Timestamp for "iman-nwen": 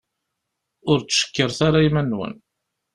1.87-2.33